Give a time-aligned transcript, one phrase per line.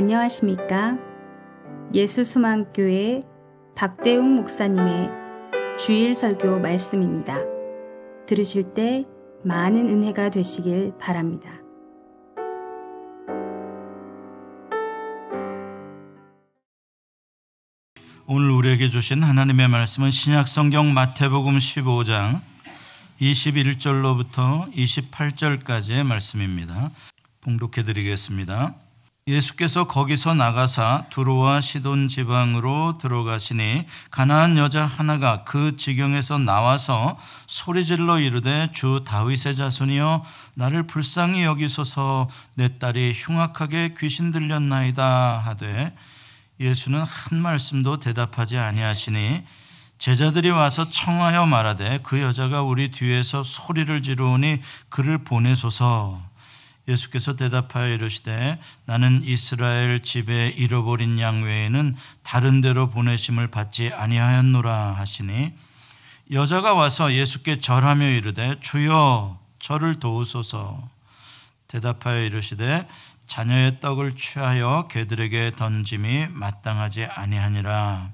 [0.00, 0.96] 안녕하십니까?
[1.92, 3.22] 예수수망교회
[3.76, 5.10] 박대웅 목사님의
[5.78, 7.36] 주일 설교 말씀입니다.
[8.26, 9.04] 들으실 때
[9.44, 11.50] 많은 은혜가 되시길 바랍니다.
[18.26, 22.40] 오늘 우리에게 주신 하나님의 말씀은 신약 성경 마태복음 15장
[23.20, 26.90] 21절로부터 28절까지의 말씀입니다.
[27.42, 28.76] 봉독해 드리겠습니다.
[29.26, 38.70] 예수께서 거기서 나가사 두로와 시돈 지방으로 들어가시니 가나안 여자 하나가 그 지경에서 나와서 소리질러 이르되
[38.72, 40.24] 주 다윗의 자손이여
[40.54, 42.28] 나를 불쌍히 여기소서.
[42.54, 45.94] 내 딸이 흉악하게 귀신 들렸나이다 하되
[46.58, 49.44] 예수는 한 말씀도 대답하지 아니하시니
[49.98, 56.29] 제자들이 와서 청하여 말하되 그 여자가 우리 뒤에서 소리를 지르오니 그를 보내소서
[56.90, 65.52] 예수께서 대답하여 이르시되 나는 이스라엘 집에 잃어버린 양 외에는 다른 데로 보내심을 받지 아니하였노라 하시니
[66.32, 70.88] 여자가 와서 예수께 절하며 이르되 주여 저를 도우소서.
[71.68, 72.86] 대답하여 이르시되
[73.26, 78.10] 자녀의 떡을 취하여 개들에게 던짐이 마땅하지 아니하니라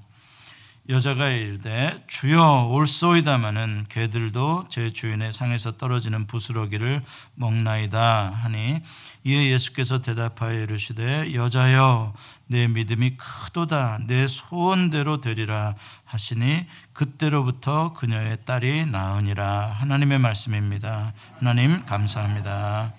[0.89, 7.03] 여자가 이르되 주여 올소이다마는 개들도 제 주인의 상에서 떨어지는 부스러기를
[7.35, 8.31] 먹나이다.
[8.31, 8.81] 하니
[9.25, 12.15] 이에 예수께서 대답하여 이르시되 여자여
[12.47, 13.99] 내 믿음이 크도다.
[14.07, 19.73] 내 소원대로 되리라 하시니 그때로부터 그녀의 딸이 나으니라.
[19.79, 21.15] 하나님의 말씀입니다.
[21.39, 22.95] 하나님 감사합니다.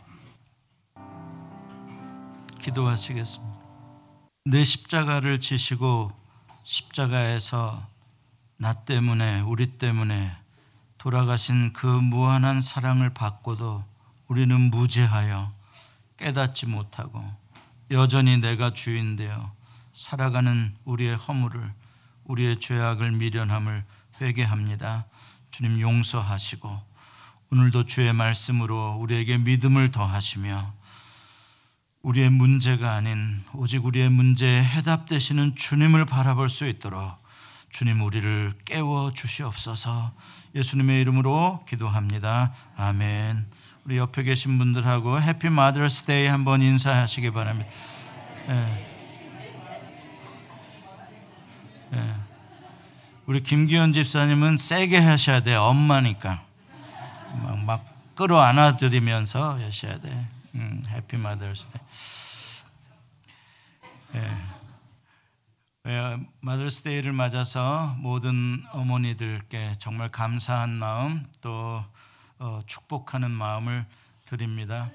[2.62, 3.58] 기도하시겠습니다.
[4.44, 6.17] 내 십자가를 지시고
[6.68, 7.88] 십자가에서
[8.58, 10.36] 나 때문에 우리 때문에
[10.98, 13.86] 돌아가신 그 무한한 사랑을 받고도
[14.28, 15.54] 우리는 무죄하여
[16.18, 17.24] 깨닫지 못하고
[17.92, 19.54] 여전히 내가 주인되어
[19.94, 21.74] 살아가는 우리의 허물을
[22.26, 23.86] 우리의 죄악을 미련함을
[24.20, 25.06] 회개합니다.
[25.52, 26.82] 주님 용서하시고
[27.54, 30.74] 오늘도 주의 말씀으로 우리에게 믿음을 더하시며
[32.04, 37.18] 우리의 문제가 아닌 오직 우리의 문제에 해답 되시는 주님을 바라볼 수 있도록
[37.72, 40.12] 주님 우리를 깨워 주시옵소서
[40.56, 42.54] 예수님의 이름으로 기도합니다.
[42.76, 43.46] 아멘.
[43.86, 47.70] 우리 옆에 계신 분들하고 Happy Mother's Day 한번 인사하시기 바랍니다.
[48.50, 48.88] 예.
[51.94, 52.16] 예.
[53.28, 55.56] 우리 김기현 집사님은 세게 하셔야 돼.
[55.56, 56.42] 엄마니까.
[57.44, 60.28] 막, 막 끌어안아 드리면서 하셔야 돼.
[60.58, 61.82] 음, Happy Mother's Day.
[64.16, 64.36] 예.
[66.42, 71.86] 마더스 데이를 맞아서 모든 어머니들께 정말 감사한 마음 또
[72.40, 73.86] 어, 축복하는 마음을
[74.26, 74.90] 드립니다.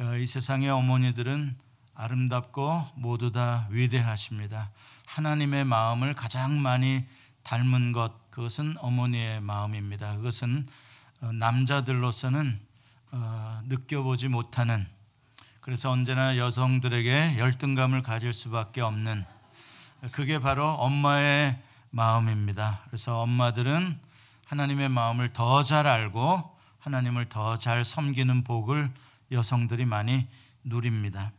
[0.00, 1.56] 어, 이 세상의 어머니들은
[1.94, 4.72] 아름답고 모두 다 위대하십니다.
[5.06, 7.06] 하나님의 마음을 가장 많이
[7.44, 10.16] 닮은 것 그것은 어머니의 마음입니다.
[10.16, 10.66] 그것은
[11.20, 12.66] 어, 남자들로서는
[13.10, 14.86] 어, 느껴보지 못하는
[15.60, 19.24] 그래서 언제나 여성들에게 열등감을 가질 수밖에 없는
[20.12, 21.58] 그게 바로 엄마의
[21.90, 22.82] 마음입니다.
[22.86, 23.98] 그래서 엄마들은
[24.46, 28.90] 하나님의 마음을 더 잘 알고 하나님을 더 잘 섬기는 복을
[29.30, 30.26] 여성들이 많이
[30.64, 31.32] 누립니다.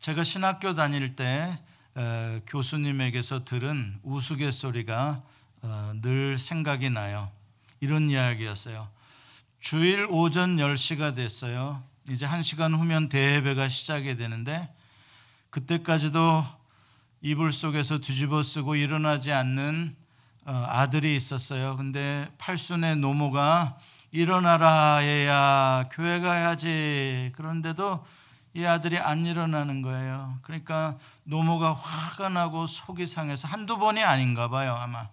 [0.00, 1.58] 제가 신학교 다닐 때
[1.94, 5.22] 어, 교수님에게서 들은 우스갯소리가
[5.62, 7.30] 어, 늘 생각이 나요.
[7.80, 8.88] 이런 이야기였어요.
[9.60, 11.82] 주일 오전 10시가 됐어요.
[12.08, 14.72] 이제 1시간 후면 대회가 시작이 되는데
[15.50, 16.44] 그때까지도
[17.20, 19.96] 이불 속에서 뒤집어 쓰고 일어나지 않는
[20.46, 21.76] 어, 아들이 있었어요.
[21.76, 23.78] 근데 팔순의 노모가
[24.12, 28.06] 일어나라 얘야 교회 가야지 그런데도
[28.54, 30.38] 이 아들이 안 일어나는 거예요.
[30.42, 35.08] 그러니까 노모가 화가 나고 속이 상해서 한두 번이 아닌가 봐요 아마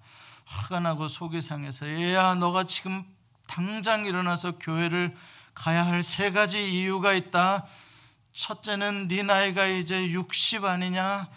[0.46, 3.04] 화가 나고 속이 상해서 얘야 너가 지금
[3.48, 5.16] 당장 일어나서 교회를
[5.54, 7.66] 가야 할 세 가지 이유가 있다.
[8.34, 11.30] 첫째는 네 나이가 이제 60 아니냐?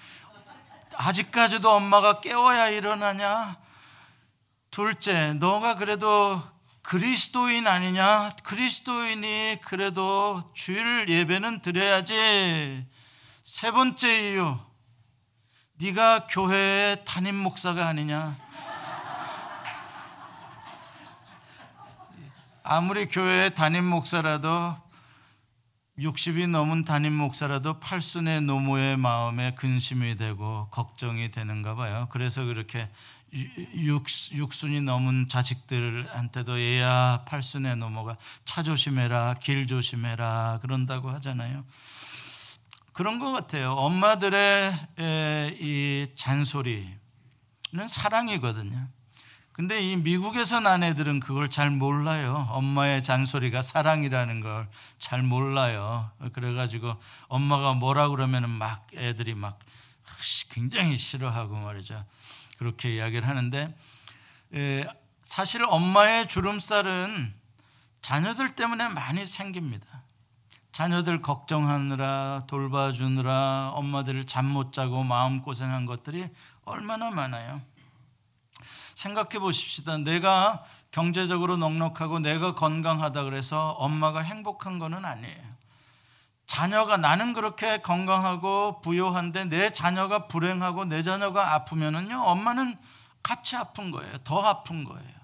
[0.96, 3.56] 아직까지도 엄마가 깨워야 일어나냐?
[4.70, 6.42] 둘째, 너가 그래도
[6.82, 8.34] 그리스도인 아니냐?
[8.42, 12.84] 그리스도인이 그래도 주일 예배는 드려야지.
[13.44, 14.58] 세 번째 이유,
[15.74, 18.36] 네가 교회 담임 목사가 아니냐?
[22.70, 24.76] 아무리 교회 담임 목사라도
[25.98, 32.08] 60이 넘은 담임 목사라도 팔순의 노모의 마음에 근심이 되고 걱정이 되는가 봐요.
[32.10, 32.90] 그래서 그렇게
[33.32, 41.64] 육, 육순이 넘은 자식들한테도 얘야 팔순의 노모가 차 조심해라 길 조심해라 그런다고 하잖아요.
[42.92, 43.72] 그런 것 같아요.
[43.72, 44.74] 엄마들의
[45.58, 46.98] 이 잔소리는
[47.88, 48.88] 사랑이거든요.
[49.58, 52.46] 근데 이 미국에서 난 애들은 그걸 잘 몰라요.
[52.52, 54.68] 엄마의 잔소리가 사랑이라는 걸
[55.00, 56.12] 잘 몰라요.
[56.32, 56.94] 그래가지고
[57.26, 59.58] 엄마가 뭐라 그러면은 막 애들이 막
[60.48, 62.04] 굉장히 싫어하고 말이죠.
[62.58, 63.76] 그렇게 이야기를 하는데
[65.24, 67.34] 사실 엄마의 주름살은
[68.00, 70.02] 자녀들 때문에 많이 생깁니다.
[70.70, 76.28] 자녀들 걱정하느라 돌봐주느라 엄마들을 잠 못 자고 마음 고생한 것들이
[76.64, 77.60] 얼마나 많아요.
[78.98, 79.98] 생각해 보십시다.
[79.98, 85.40] 내가 경제적으로 넉넉하고 내가 건강하다 그래서 엄마가 행복한 거는 아니에요.
[86.48, 92.76] 자녀가 나는 그렇게 건강하고 부유한데 내 자녀가 불행하고 내 자녀가 아프면은요 엄마는
[93.22, 94.18] 같이 아픈 거예요.
[94.24, 95.18] 더 아픈 거예요.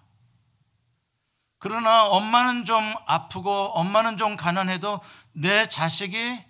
[1.59, 5.01] 그러나 엄마는 좀 아프고 엄마는 좀 가난해도
[5.33, 6.45] 내 자식이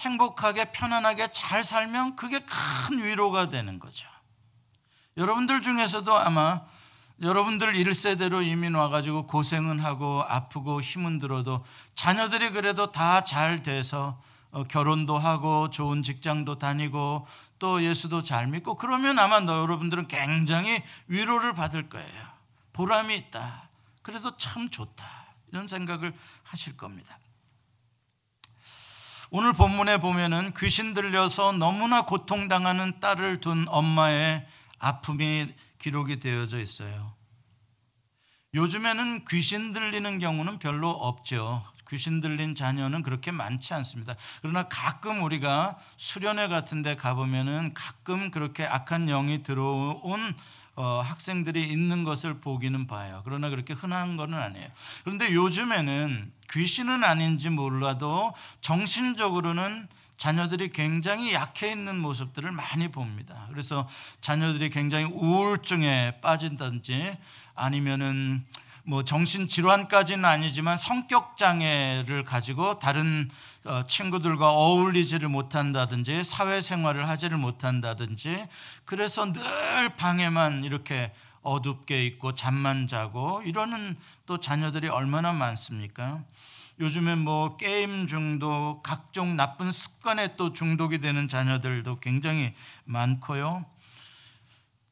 [0.00, 4.13] 행복하게 편안하게 잘 살면 그게 큰 위로가 되는 거죠.
[5.16, 6.62] 여러분들 중에서도 아마
[7.22, 11.64] 여러분들 1세대로 이민 와가지고 고생은 하고 아프고 힘은 들어도
[11.94, 14.20] 자녀들이 그래도 다 잘 돼서
[14.50, 17.26] 어, 결혼도 하고 좋은 직장도 다니고
[17.58, 22.26] 또 예수도 잘 믿고 그러면 아마 너 여러분들은 굉장히 위로를 받을 거예요.
[22.72, 23.68] 보람이 있다.
[24.02, 25.04] 그래도 참 좋다.
[25.50, 26.12] 이런 생각을
[26.42, 27.18] 하실 겁니다.
[29.30, 34.46] 오늘 본문에 보면은 귀신 들려서 너무나 고통당하는 딸을 둔 엄마의
[34.84, 37.14] 아픔이 기록이 되어져 있어요.
[38.54, 41.64] 요즘에는 귀신 들리는 경우는 별로 없죠.
[41.90, 44.14] 귀신 들린 자녀는 그렇게 많지 않습니다.
[44.42, 50.34] 그러나 가끔 우리가 수련회 같은 데 가보면은 가끔 그렇게 악한 영이 들어온
[50.76, 53.22] 어, 학생들이 있는 것을 보기는 봐요.
[53.24, 54.68] 그러나 그렇게 흔한 것은 아니에요.
[55.04, 63.46] 그런데 요즘에는 귀신은 아닌지 몰라도 정신적으로는 자녀들이 굉장히 약해 있는 모습들을 많이 봅니다.
[63.50, 63.88] 그래서
[64.20, 67.16] 자녀들이 굉장히 우울증에 빠진다든지
[67.54, 68.44] 아니면은
[68.86, 73.30] 뭐 정신 질환까지는 아니지만 성격 장애를 가지고 다른
[73.64, 78.46] 어, 친구들과 어울리지를 못한다든지 사회생활을 하지를 못한다든지
[78.84, 83.96] 그래서 늘 방에만 이렇게 어둡게 있고 잠만 자고 이러는
[84.26, 86.22] 또 자녀들이 얼마나 많습니까?
[86.80, 92.52] 요즘엔 뭐 게임 중독, 각종 나쁜 습관에 또 중독이 되는 자녀들도 굉장히
[92.84, 93.64] 많고요.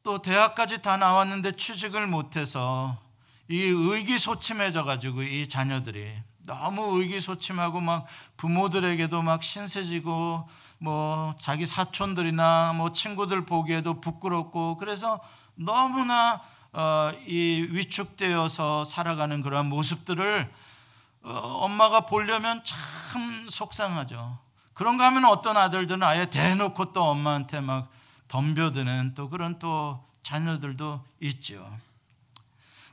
[0.05, 2.99] 또 대학까지 다 나왔는데 취직을 못해서
[3.49, 6.13] 이 의기소침해져 가지고 이 자녀들이
[6.45, 8.07] 너무 의기소침하고 막
[8.37, 10.49] 부모들에게도 막 신세지고
[10.79, 15.21] 뭐 자기 사촌들이나 뭐 친구들 보기에도 부끄럽고 그래서
[15.55, 16.43] 너무나
[16.73, 20.51] 어, 이 위축되어서 살아가는 그러한 모습들을
[21.23, 24.39] 어, 엄마가 보려면 참 속상하죠.
[24.75, 27.91] 그런가 하면 어떤 아들들은 아예 대놓고 또 엄마한테 막
[28.29, 31.79] 덤벼드는 또 그런 또 자녀들도 있죠.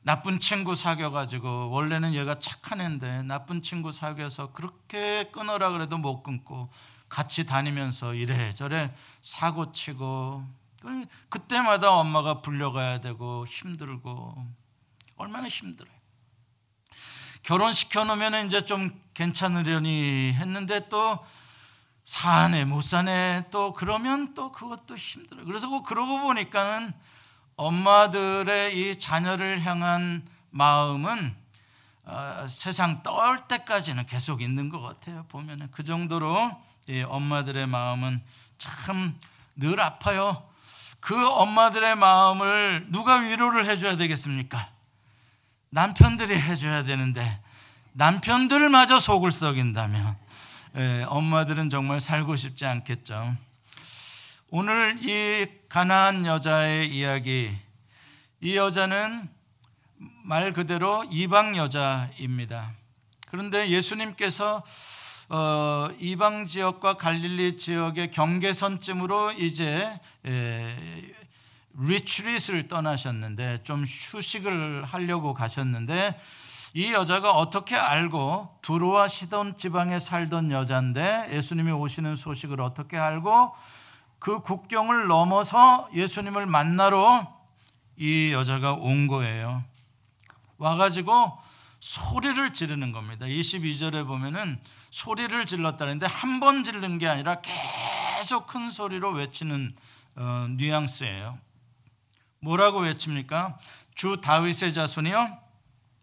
[0.01, 6.69] 나쁜 친구 사귀어가지고 원래는 얘가 착한 애인데 나쁜 친구 사귀어서 그렇게 끊어라 그래도 못 끊고
[7.09, 10.45] 같이 다니면서 이래저래 사고 치고
[10.81, 14.47] 그, 그때마다 엄마가 불려가야 되고 힘들고
[15.17, 15.98] 얼마나 힘들어요.
[17.43, 21.25] 결혼시켜 놓으면 이제 좀 괜찮으려니 했는데 또
[22.05, 25.45] 사네 못 사네 또 그러면 또 그것도 힘들어요.
[25.45, 26.93] 그래서 뭐 그러고 보니까는
[27.55, 31.35] 엄마들의 이 자녀를 향한 마음은
[32.05, 35.25] 어, 세상 떨 때까지는 계속 있는 것 같아요.
[35.29, 36.51] 보면은 그 정도로
[37.07, 38.23] 엄마들의 마음은
[38.57, 39.15] 참
[39.59, 40.43] 늘 아파요.
[41.01, 44.69] 그 엄마들의 마음을 누가 위로를 해줘야 되겠습니까?
[45.69, 47.39] 남편들이 해줘야 되는데
[47.93, 50.15] 남편들마저 속을 썩인다면
[50.77, 53.35] 예, 엄마들은 정말 살고 싶지 않겠죠.
[54.51, 57.55] 오늘 이 가나안 여자의 이야기,
[58.41, 59.29] 이 여자는
[60.23, 62.71] 말 그대로 이방 여자입니다.
[63.27, 64.63] 그런데 예수님께서
[65.29, 70.75] 어, 이방 지역과 갈릴리 지역의 경계선쯤으로 이제 에,
[71.79, 76.19] 리트릿을 떠나셨는데 좀 휴식을 하려고 가셨는데
[76.73, 83.55] 이 여자가 어떻게 알고 두로와 시돈 지방에 살던 여자인데 예수님이 오시는 소식을 어떻게 알고
[84.19, 87.33] 그 국경을 넘어서 예수님을 만나러
[87.97, 89.63] 이 여자가 온 거예요.
[90.57, 91.37] 와가지고
[91.79, 93.25] 소리를 지르는 겁니다.
[93.25, 94.59] 22절에 보면은
[94.91, 99.73] 소리를 질렀다는데 한번 지르는 게 아니라 계속 큰 소리로 외치는
[100.17, 101.37] 어, 뉘앙스예요.
[102.41, 103.59] 뭐라고 외칩니까?
[103.95, 105.37] 주 다윗의 자손이여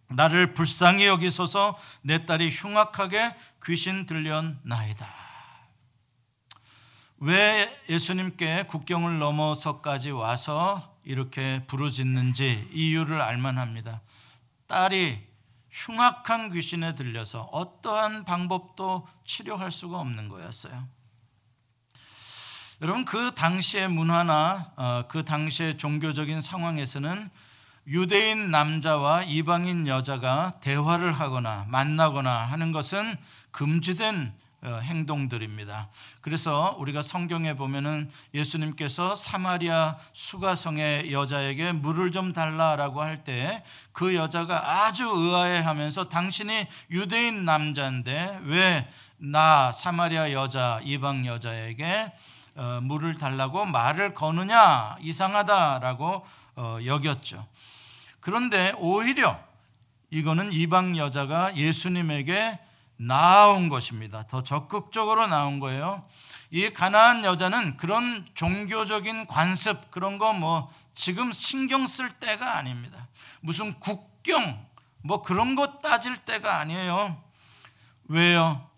[0.09, 5.07] 나를 불쌍히 여기소서 내 딸이 흉악하게 귀신 들렸나이다.
[7.19, 14.03] 왜 예수님께 국경을 넘어서까지 와서 이렇게 부르짖는지 이유를 알만합니다.
[14.67, 15.25] 딸이
[15.71, 20.89] 흉악한 귀신에 들려서 어떠한 방법도 치료할 수가 없는 거였어요.
[22.83, 27.31] 여러분 그 당시의 문화나 어, 그 당시의 종교적인 상황에서는
[27.87, 33.17] 유대인 남자와 이방인 여자가 대화를 하거나 만나거나 하는 것은
[33.51, 35.89] 금지된 어, 행동들입니다.
[36.21, 44.85] 그래서 우리가 성경에 보면은 예수님께서 사마리아 수가성의 여자에게 물을 좀 달라라고 할 때 그 여자가
[44.85, 48.87] 아주 의아해하면서 당신이 유대인 남자인데 왜
[49.19, 52.13] 나 사마리아 여자 이방 여자에게
[52.57, 57.47] 어, 물을 달라고 말을 거느냐 이상하다라고 어, 여겼죠.
[58.21, 59.39] 그런데 오히려
[60.11, 62.59] 이거는 이방 여자가 예수님에게
[62.97, 64.27] 나온 것입니다.
[64.27, 66.05] 더 적극적으로 나온 거예요.
[66.51, 73.07] 이 가나안 여자는 그런 종교적인 관습 그런 거 뭐 지금 신경 쓸 때가 아닙니다.
[73.41, 74.67] 무슨 국경
[75.03, 77.23] 뭐 그런 거 따질 때가 아니에요.
[78.09, 78.69] 왜요?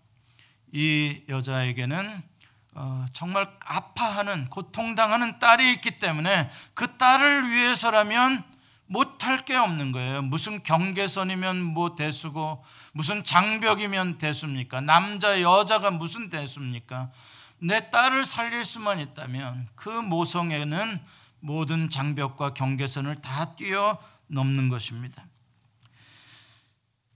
[0.71, 2.21] 이 여자에게는
[2.75, 8.43] 어, 정말 아파하는 고통당하는 딸이 있기 때문에 그 딸을 위해서라면
[8.85, 10.23] 못할 게 없는 거예요.
[10.23, 14.81] 무슨 경계선이면 뭐 대수고 무슨 장벽이면 대수입니까?
[14.81, 17.11] 남자 여자가 무슨 대수입니까?
[17.59, 20.99] 내 딸을 살릴 수만 있다면 그 모성애는
[21.39, 25.23] 모든 장벽과 경계선을 다 뛰어넘는 것입니다.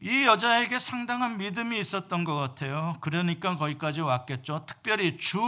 [0.06, 2.98] 이 여자에게 상당한 믿음이 있었던 것 같아요.
[3.00, 4.66] 그러니까 거기까지 왔겠죠.
[4.68, 5.40] 특별히 주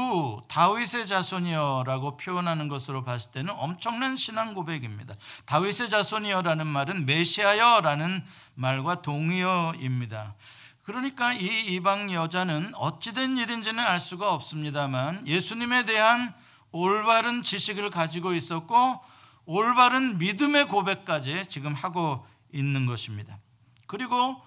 [0.47, 5.13] 다윗의 자손이여라고 표현하는 것으로 봤을 때는 엄청난 신앙 고백입니다.
[5.45, 10.35] 다윗의 자손이여라는 말은 메시아여라는 말과 동의어입니다.
[10.83, 16.33] 그러니까 이 이방 여자는 어찌된 일인지는 알 수가 없습니다만 예수님에 대한
[16.71, 19.01] 올바른 지식을 가지고 있었고
[19.43, 23.37] 올바른 믿음의 고백까지 지금 하고 있는 것입니다.
[23.87, 24.41] 그리고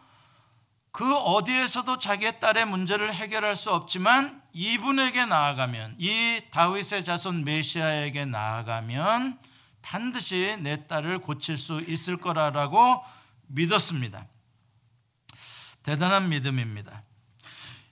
[0.91, 9.39] 그 어디에서도 자기의 딸의 문제를 해결할 수 없지만 이분에게 나아가면 이 다윗의 자손 메시아에게 나아가면
[9.83, 13.03] 반드시 내 딸을 고칠 수 있을 거라라고
[13.47, 14.27] 믿었습니다.
[15.83, 17.03] 대단한 믿음입니다.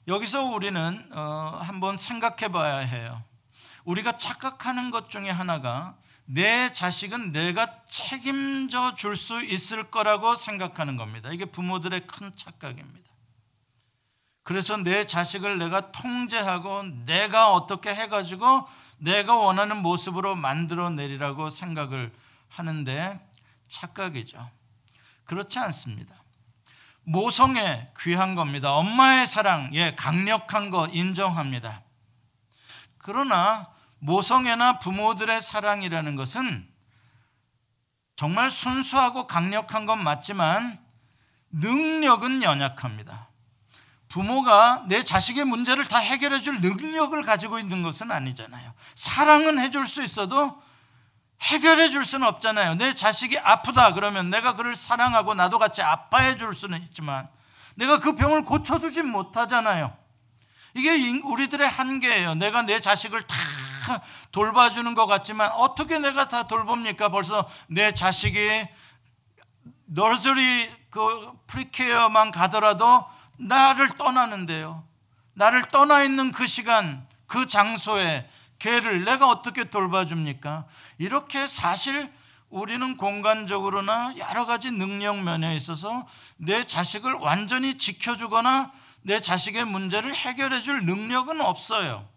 [0.09, 3.23] 여기서 우리는 어, 한번 생각해 봐야 해요.
[3.85, 5.97] 우리가 착각하는 것 중에 하나가
[6.27, 11.31] 내 자식은 내가 책임져 줄 수 있을 거라고 생각하는 겁니다.
[11.33, 13.07] 이게 부모들의 큰 착각입니다.
[14.43, 18.69] 그래서 내 자식을 내가 통제하고 내가 어떻게 해가지고
[18.99, 22.13] 내가 원하는 모습으로 만들어 내리라고 생각을
[22.49, 23.21] 하는데
[23.69, 24.51] 착각이죠.
[25.25, 26.15] 그렇지 않습니다.
[27.03, 28.75] 모성애 귀한 겁니다.
[28.75, 31.83] 엄마의 사랑, 예, 강력한 거 인정합니다.
[32.99, 36.69] 그러나 모성애나 부모들의 사랑이라는 것은
[38.17, 40.79] 정말 순수하고 강력한 건 맞지만
[41.51, 43.29] 능력은 연약합니다.
[44.09, 48.73] 부모가 내 자식의 문제를 다 해결해 줄 능력을 가지고 있는 것은 아니잖아요.
[48.95, 50.63] 사랑은 해줄 수 있어도
[51.43, 52.77] 해결해 줄 수는 없잖아요.
[52.77, 57.29] 내 자식이 아프다 그러면 내가 그를 사랑하고 나도 같이 아파해 줄 수는 있지만
[57.75, 59.95] 내가 그 병을 고쳐주지 못하잖아요.
[60.75, 62.35] 이게 우리들의 한계예요.
[62.37, 63.37] 내가 내 자식을 다
[64.33, 67.09] 돌봐주는 것 같지만 어떻게 내가 다 돌봅니까?
[67.09, 68.67] 벌써 내 자식이
[69.87, 73.05] 너스리 그 프리케어만 가더라도
[73.39, 74.85] 나를 떠나는데요.
[75.35, 78.29] 나를 떠나 있는 그 시간, 그 장소에
[78.59, 80.65] 걔를 내가 어떻게 돌봐줍니까?
[80.99, 82.11] 이렇게 사실
[82.49, 90.63] 우리는 공간적으로나 여러 가지 능력 면에 있어서 내 자식을 완전히 지켜주거나 내 자식의 문제를 해결해
[90.63, 92.09] 줄 능력은 없어요.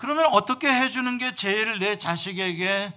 [0.00, 2.94] 그러면 어떻게 해주는 게 제일 내 자식에게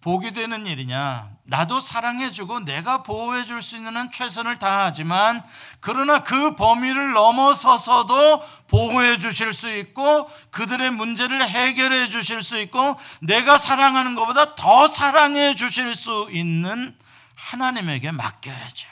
[0.00, 1.30] 복이 되는 일이냐?
[1.44, 5.44] 나도 사랑해주고 내가 보호해줄 수 있는 한 최선을 다하지만
[5.78, 13.56] 그러나 그 범위를 넘어서서도 보호해 주실 수 있고 그들의 문제를 해결해 주실 수 있고 내가
[13.56, 16.96] 사랑하는 것보다 더 사랑해 주실 수 있는
[17.36, 18.88] 하나님에게 맡겨야죠.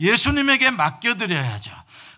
[0.00, 1.70] 예수님에게 맡겨드려야죠.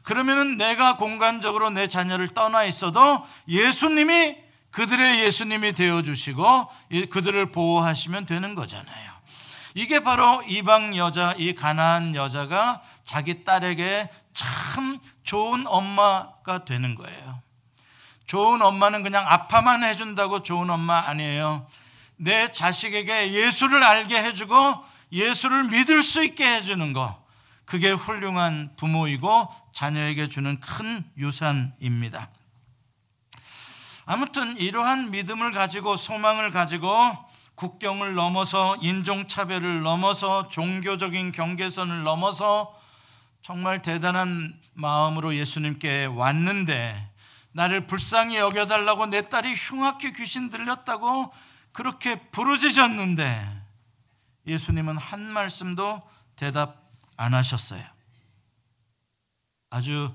[0.05, 6.69] 그러면은 내가 공간적으로 내 자녀를 떠나 있어도 예수님이 그들의 예수님이 되어 주시고
[7.11, 9.11] 그들을 보호하시면 되는 거잖아요.
[9.75, 17.43] 이게 바로 이방 여자, 이 가나안 여자가 자기 딸에게 참 좋은 엄마가 되는 거예요.
[18.27, 21.67] 좋은 엄마는 그냥 아파만 해준다고 좋은 엄마 아니에요.
[22.17, 24.57] 내 자식에게 예수를 알게 해주고
[25.13, 27.21] 예수를 믿을 수 있게 해주는 거.
[27.65, 32.29] 그게 훌륭한 부모이고 자녀에게 주는 큰 유산입니다.
[34.13, 36.91] 아무튼 이러한 믿음을 가지고 소망을 가지고
[37.55, 42.77] 국경을 넘어서 인종차별을 넘어서 종교적인 경계선을 넘어서
[43.43, 47.09] 정말 대단한 마음으로 예수님께 왔는데
[47.53, 51.33] 나를 불쌍히 여겨달라고 내 딸이 흉악히 귀신 들렸다고
[51.71, 53.63] 그렇게 부르짖었는데
[54.45, 56.03] 예수님은 한 말씀도
[56.35, 56.83] 대답
[57.17, 57.85] 안 하셨어요.
[59.71, 60.13] 아주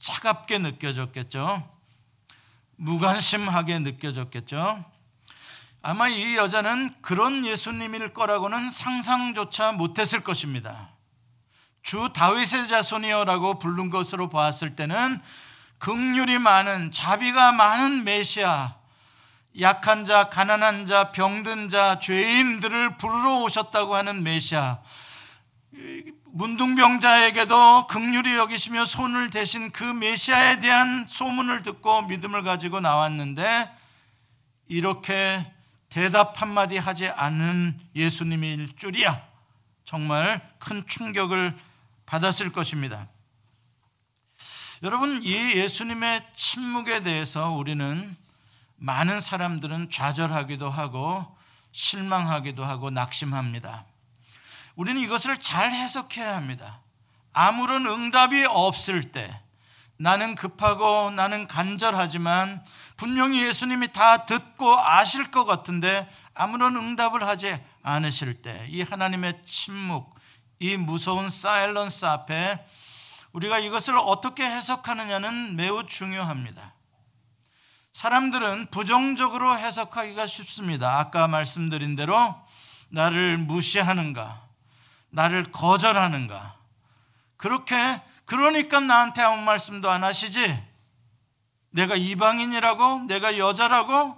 [0.00, 1.77] 차갑게 느껴졌겠죠.
[2.78, 4.84] 무관심하게 느껴졌겠죠.
[5.82, 10.88] 아마 이 여자는 그런 예수님일 거라고는 상상조차 못했을 것입니다.
[11.82, 15.20] 주 다윗의 자손이여라고 부른 것으로 보았을 때는
[15.78, 18.76] 극률이 많은 자비가 많은 메시아
[19.60, 24.78] 약한 자, 가난한 자, 병든 자, 죄인들을 부르러 오셨다고 하는 메시아
[26.38, 33.68] 문둥병자에게도 극률이 여기시며 손을 대신 그 메시아에 대한 소문을 듣고 믿음을 가지고 나왔는데
[34.68, 35.52] 이렇게
[35.88, 39.20] 대답 한마디 하지 않는 예수님일 줄이야.
[39.84, 41.58] 정말 큰 충격을
[42.06, 43.08] 받았을 것입니다.
[44.84, 48.16] 여러분, 이 예수님의 침묵에 대해서 우리는
[48.76, 51.36] 많은 사람들은 좌절하기도 하고
[51.72, 53.87] 실망하기도 하고 낙심합니다.
[54.78, 56.82] 우리는 이것을 잘 해석해야 합니다.
[57.32, 59.40] 아무런 응답이 없을 때
[59.96, 62.62] 나는 급하고 나는 간절하지만
[62.96, 70.14] 분명히 예수님이 다 듣고 아실 것 같은데 아무런 응답을 하지 않으실 때 이 하나님의 침묵,
[70.60, 72.64] 이 무서운 사일런스 앞에
[73.32, 76.74] 우리가 이것을 어떻게 해석하느냐는 매우 중요합니다.
[77.92, 81.00] 사람들은 부정적으로 해석하기가 쉽습니다.
[81.00, 82.36] 아까 말씀드린 대로
[82.90, 84.47] 나를 무시하는가,
[85.10, 86.56] 나를 거절하는가.
[87.36, 90.62] 그렇게 그러니까 나한테 아무 말씀도 안 하시지.
[91.70, 94.16] 내가 이방인이라고, 내가 여자라고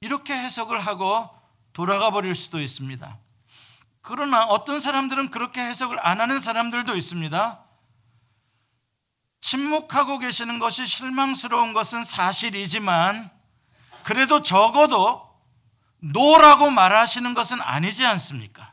[0.00, 1.28] 이렇게 해석을 하고
[1.72, 3.18] 돌아가 버릴 수도 있습니다.
[4.02, 7.64] 그러나 어떤 사람들은 그렇게 해석을 안 하는 사람들도 있습니다.
[9.40, 13.30] 침묵하고 계시는 것이 실망스러운 것은 사실이지만
[14.02, 15.28] 그래도 적어도
[15.98, 18.69] 노라고 말하시는 것은 아니지 않습니까?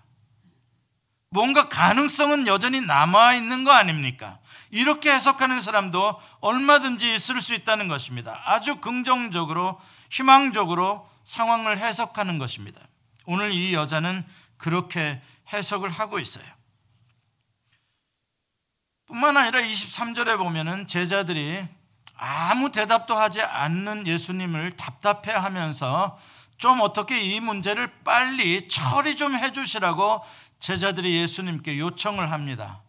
[1.37, 4.39] 뭔가 가능성은 여전히 남아 있는 거 아닙니까?
[4.71, 8.41] 이렇게 해석하는 사람도 얼마든지 있을 수 있다는 것입니다.
[8.45, 12.81] 아주 긍정적으로, 희망적으로 상황을 해석하는 것입니다.
[13.27, 14.25] 오늘 이 여자는
[14.57, 15.21] 그렇게
[15.53, 16.43] 해석을 하고 있어요.
[19.05, 21.63] 뿐만 아니라 23절에 보면은 제자들이
[22.17, 26.17] 아무 대답도 하지 않는 예수님을 답답해 하면서
[26.57, 30.25] 좀 어떻게 이 문제를 빨리 처리 좀 해주시라고
[30.59, 32.81] 제자들이 예수님께 요청을 합니다.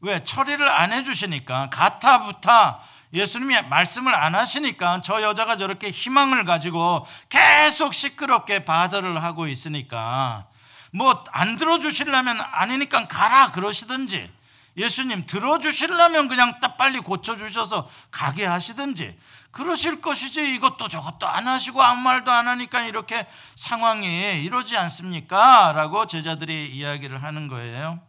[0.00, 0.24] 왜?
[0.24, 2.80] 처리를 안 해주시니까 가타부타
[3.12, 10.46] 예수님이 말씀을 안 하시니까 저 여자가 저렇게 희망을 가지고 계속 시끄럽게 바들을 하고 있으니까
[10.92, 14.30] 뭐 안 들어주시려면 아니니까 가라 그러시든지
[14.76, 19.16] 예수님 들어주시려면 그냥 딱 빨리 고쳐주셔서 가게 하시든지
[19.52, 25.72] 그러실 것이지 이것도 저것도 안 하시고 아무 말도 안 하니까 이렇게 상황이 이러지 않습니까?
[25.72, 28.00] 라고 제자들이 이야기를 하는 거예요.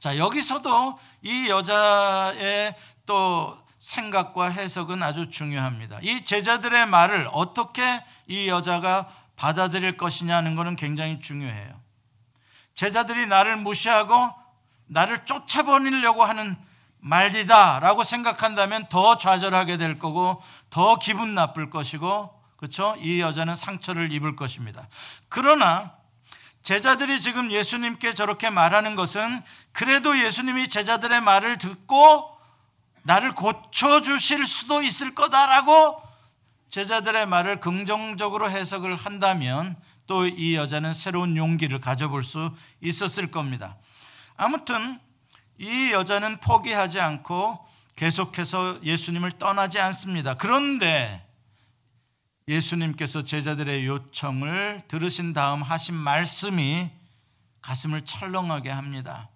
[0.00, 2.74] 자, 여기서도 이 여자의
[3.06, 6.00] 또 생각과 해석은 아주 중요합니다.
[6.02, 11.80] 이 제자들의 말을 어떻게 이 여자가 받아들일 것이냐는 것은 굉장히 중요해요.
[12.74, 14.30] 제자들이 나를 무시하고
[14.86, 16.56] 나를 쫓아버리려고 하는
[17.04, 22.96] 말이다라고 생각한다면 더 좌절하게 될 거고 더 기분 나쁠 것이고 그렇죠?
[23.00, 24.88] 이 여자는 상처를 입을 것입니다.
[25.28, 25.92] 그러나
[26.62, 32.30] 제자들이 지금 예수님께 저렇게 말하는 것은 그래도 예수님이 제자들의 말을 듣고
[33.02, 36.00] 나를 고쳐 주실 수도 있을 거다라고
[36.70, 43.76] 제자들의 말을 긍정적으로 해석을 한다면 또 이 여자는 새로운 용기를 가져볼 수 있었을 겁니다.
[44.36, 45.00] 아무튼
[45.58, 47.64] 이 여자는 포기하지 않고
[47.96, 50.34] 계속해서 예수님을 떠나지 않습니다.
[50.34, 51.24] 그런데
[52.48, 56.90] 예수님께서 제자들의 요청을 들으신 다음 하신 말씀이
[57.62, 59.28] 가슴을 철렁하게 합니다.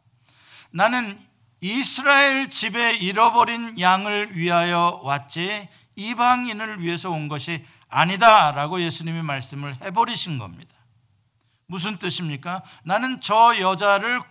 [0.70, 1.18] 나는
[1.61, 10.38] 이스라엘 집에 잃어버린 양을 위하여 왔지 이방인을 위해서 온 것이 아니다 라고 예수님이 말씀을 해버리신
[10.38, 10.74] 겁니다.
[11.66, 12.62] 무슨 뜻입니까?
[12.85, 14.22] 나는 저 여자를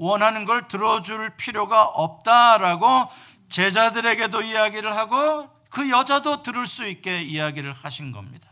[0.00, 3.08] 원하는 걸 들어줄 필요가 없다라고
[3.50, 8.48] 제자들에게도 이야기를 하고 그 여자도 들을 수 있게 이야기를 하신 겁니다.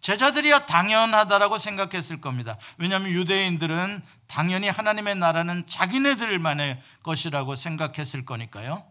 [0.00, 2.56] 제자들이야 당연하다라고 생각했을 겁니다.
[2.78, 8.86] 왜냐하면 유대인들은 당연히 하나님의 나라는 자기네들만의 것이라고 생각했을 거니까요.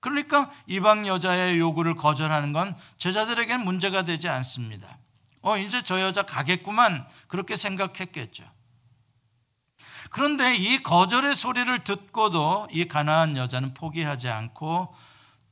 [0.00, 4.98] 그러니까 이방 여자의 요구를 거절하는 건 제자들에게는 문제가 되지 않습니다.
[5.40, 7.06] 어, 이제 저 여자 가겠구만.
[7.28, 8.57] 그렇게 생각했겠죠.
[10.10, 14.94] 그런데 이 거절의 소리를 듣고도 이 가나안 여자는 포기하지 않고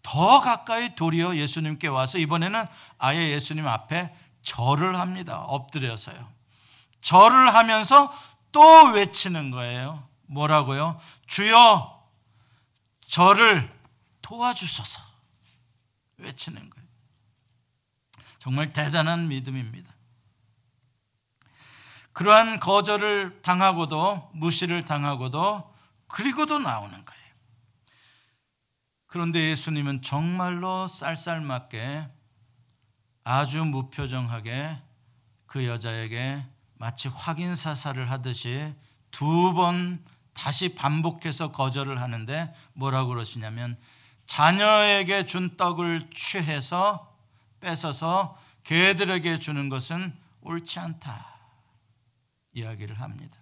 [0.02, 2.64] 더 가까이 도리어 예수님께 와서 이번에는
[2.98, 5.38] 아예 예수님 앞에 절을 합니다.
[5.38, 6.28] 엎드려서요.
[7.00, 8.12] 절을 하면서
[8.52, 8.60] 또
[8.92, 10.08] 외치는 거예요.
[10.26, 11.00] 뭐라고요?
[11.26, 12.02] 주여,
[13.08, 13.72] 저를
[14.22, 15.00] 도와주소서.
[16.18, 16.88] 외치는 거예요.
[18.38, 19.92] 정말 대단한 믿음입니다.
[22.16, 25.74] 그러한 거절을 당하고도 무시를 당하고도
[26.08, 27.22] 그리고도 나오는 거예요.
[29.06, 32.08] 그런데 예수님은 정말로 쌀쌀맞게
[33.22, 34.78] 아주 무표정하게
[35.44, 36.42] 그 여자에게
[36.78, 38.74] 마치 확인 사살을 하듯이
[39.10, 40.02] 두 번
[40.32, 43.76] 다시 반복해서 거절을 하는데 뭐라고 그러시냐면
[44.26, 47.14] 자녀에게 준 떡을 취해서
[47.60, 51.35] 뺏어서 개들에게 주는 것은 옳지 않다.
[52.56, 53.36] 이야기를 합니다.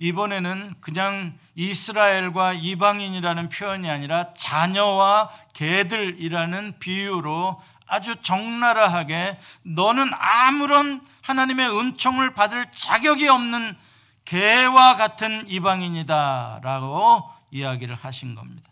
[0.00, 12.34] 이번에는 그냥 이스라엘과 이방인이라는 표현이 아니라 자녀와 개들이라는 비유로 아주 적나라하게 너는 아무런 하나님의 은총을
[12.34, 13.76] 받을 자격이 없는
[14.24, 18.70] 개와 같은 이방인이다라고 이야기를 하신 겁니다.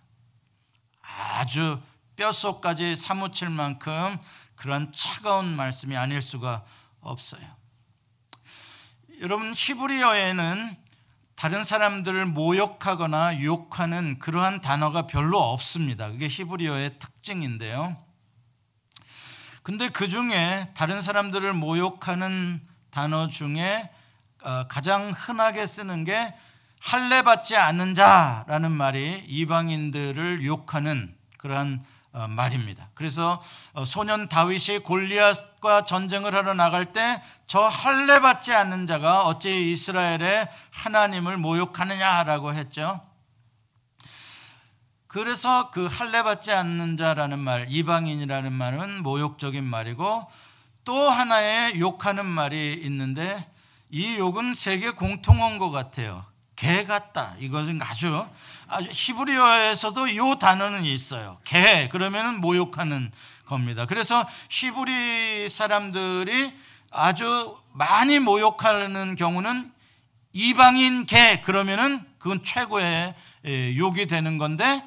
[1.03, 1.81] 아주
[2.17, 4.19] 뼛속까지 사무칠 만큼
[4.55, 6.65] 그런 차가운 말씀이 아닐 수가
[7.01, 7.66] 없어요.
[9.21, 10.77] 여러분 히브리어에는
[11.37, 16.11] 다른 사람들을 모욕하거나 욕하는 그러한 단어가 별로 없습니다.
[16.11, 17.97] 그게 히브리어의 특징인데요.
[19.63, 23.91] 근데 그 중에 다른 사람들을 모욕하는 단어 중에
[24.43, 26.35] 어, 가장 흔하게 쓰는 게
[26.81, 31.96] 할례 받지 않는 자라는 말이 이방인들을 욕하는 그러한 어,
[32.27, 32.89] 말입니다.
[32.95, 39.71] 그래서 어, 소년 다윗이 골리앗과 전쟁을 하러 나갈 때 저 할례 받지 않는 자가 어찌
[39.73, 43.01] 이스라엘의 하나님을 모욕하느냐라고 했죠.
[45.07, 50.27] 그래서 그 할례 받지 않는 자라는 말, 이방인이라는 말은 모욕적인 말이고
[50.85, 53.49] 또 하나의 욕하는 말이 있는데
[53.91, 56.25] 이 욕은 세계 공통어인 것 같아요.
[56.57, 57.35] 개 같다.
[57.39, 58.27] 이것은 아주,
[58.67, 61.39] 아주 히브리어에서도 이 단어는 있어요.
[61.45, 63.13] 개 그러면은 모욕하는
[63.45, 63.87] 겁니다.
[63.87, 66.53] 그래서 히브리 사람들이
[66.91, 69.71] 아주 많이 모욕하는 경우는
[70.33, 73.15] 이방인 개 그러면은 그건 최고의
[73.77, 74.83] 욕이 되는 건데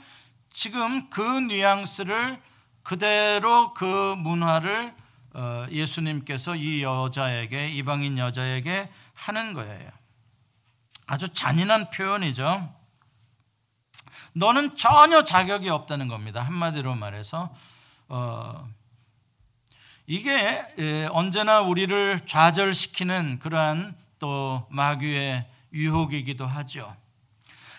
[0.51, 2.41] 지금 그 뉘앙스를
[2.83, 4.93] 그대로 그 문화를
[5.33, 9.91] 어, 예수님께서 이 여자에게 이방인 여자에게 하는 거예요.
[11.09, 12.71] 아주 잔인한 표현이죠.
[14.33, 16.41] 너는 전혀 자격이 없다는 겁니다.
[16.43, 17.49] 한마디로 말해서
[18.09, 18.69] 어,
[20.05, 26.95] 이게 예, 언제나 우리를 좌절시키는 그러한 또 마귀의 유혹이기도 하죠.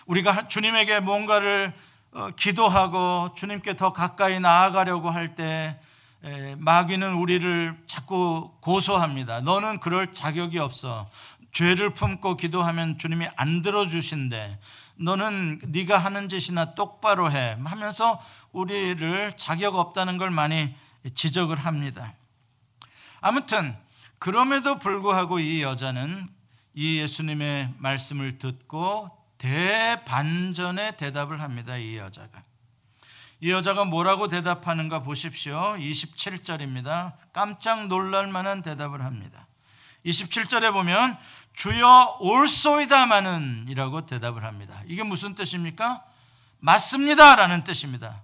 [0.07, 1.73] 우리가 주님에게 뭔가를
[2.11, 5.79] 어, 기도하고 주님께 더 가까이 나아가려고 할 때
[6.59, 9.41] 마귀는 우리를 자꾸 고소합니다.
[9.41, 11.09] 너는 그럴 자격이 없어.
[11.51, 14.59] 죄를 품고 기도하면 주님이 안 들어주신대.
[14.95, 20.75] 너는 네가 하는 짓이나 똑바로 해 하면서 우리를 자격 없다는 걸 많이
[21.15, 22.13] 지적을 합니다.
[23.19, 23.75] 아무튼
[24.19, 26.27] 그럼에도 불구하고 이 여자는
[26.73, 31.77] 이 예수님의 말씀을 듣고 대반전의 대답을 합니다.
[31.77, 32.43] 이 여자가.
[33.39, 35.75] 이 여자가 뭐라고 대답하는가 보십시오.
[35.79, 37.13] 27절입니다.
[37.33, 39.47] 깜짝 놀랄 만한 대답을 합니다.
[40.05, 41.17] 27절에 보면
[41.53, 44.81] 주여 올소이다마는 이라고 대답을 합니다.
[44.87, 46.03] 이게 무슨 뜻입니까?
[46.59, 48.21] 맞습니다 라는 뜻입니다.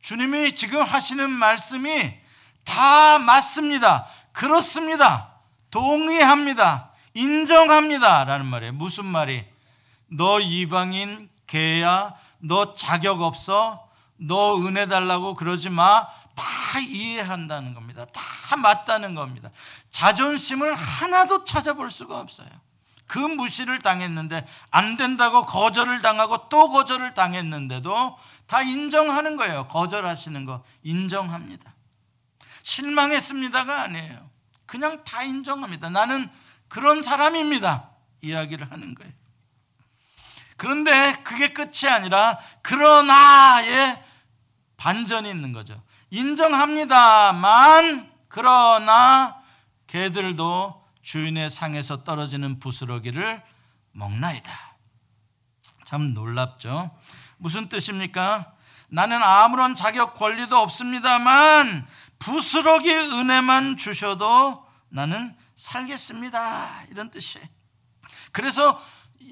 [0.00, 2.14] 주님이 지금 하시는 말씀이
[2.64, 4.06] 다 맞습니다.
[4.32, 5.34] 그렇습니다.
[5.70, 6.92] 동의합니다.
[7.14, 8.24] 인정합니다.
[8.24, 8.72] 라는 말이에요.
[8.74, 9.44] 무슨 말이?
[10.06, 12.14] 너 이방인 개야.
[12.38, 13.88] 너 자격 없어.
[14.16, 16.06] 너 은혜 달라고 그러지 마.
[16.34, 18.06] 다 이해한다는 겁니다.
[18.12, 19.50] 다 맞다는 겁니다.
[19.90, 22.48] 자존심을 하나도 찾아볼 수가 없어요.
[23.08, 28.16] 그 무시를 당했는데 안 된다고 거절을 당하고 또 거절을 당했는데도
[28.46, 29.66] 다 인정하는 거예요.
[29.68, 31.72] 거절하시는 거 인정합니다.
[32.62, 34.30] 실망했습니다가 아니에요.
[34.66, 35.90] 그냥 다 인정합니다.
[35.90, 36.30] 나는
[36.68, 37.90] 그런 사람입니다.
[38.20, 39.12] 이야기를 하는 거예요.
[40.58, 44.04] 그런데 그게 끝이 아니라 그러나의
[44.76, 45.80] 반전이 있는 거죠.
[46.10, 49.40] 인정합니다만 그러나
[49.86, 50.77] 개들도
[51.08, 53.42] 주인의 상에서 떨어지는 부스러기를
[53.92, 54.76] 먹나이다.
[55.86, 56.90] 참 놀랍죠.
[57.38, 58.52] 무슨 뜻입니까?
[58.88, 61.86] 나는 아무런 자격 권리도 없습니다만
[62.18, 66.84] 부스러기 은혜만 주셔도 나는 살겠습니다.
[66.90, 67.46] 이런 뜻이에요.
[68.32, 68.78] 그래서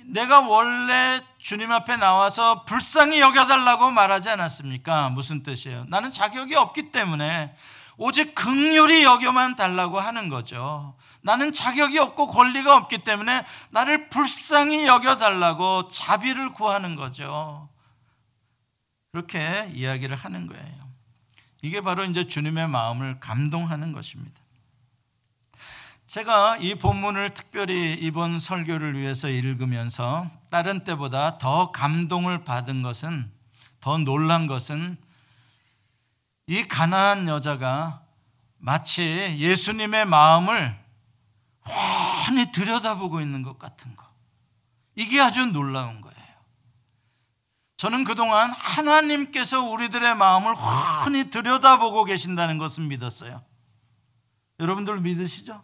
[0.07, 5.11] 내가 원래 주님 앞에 나와서 불쌍히 여겨달라고 말하지 않았습니까?
[5.11, 5.85] 무슨 뜻이에요?
[5.89, 7.55] 나는 자격이 없기 때문에
[7.99, 10.97] 오직 극률이 여겨만 달라고 하는 거죠.
[11.27, 17.69] 나는 자격이 없고 권리가 없기 때문에 나를 불쌍히 여겨달라고 자비를 구하는 거죠.
[19.11, 20.87] 그렇게 이야기를 하는 거예요.
[21.63, 24.41] 이게 바로 이제 주님의 마음을 감동하는 것입니다.
[26.07, 33.33] 제가 이 본문을 특별히 이번 설교를 위해서 읽으면서 다른 때보다 더 감동을 받은 것은
[33.81, 34.97] 더 놀란 것은
[36.47, 38.03] 이 가난한 여자가
[38.59, 40.86] 마치 예수님의 마음을
[41.67, 44.05] 훤히 들여다보고 있는 것 같은 거.
[44.95, 46.17] 이게 아주 놀라운 거예요.
[47.77, 53.45] 저는 그동안 하나님께서 우리들의 마음을 훤히 들여다보고 계신다는 것을 믿었어요.
[54.59, 55.63] 여러분들 믿으시죠?